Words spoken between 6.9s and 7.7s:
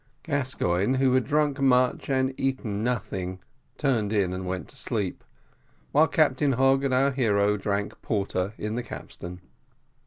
our hero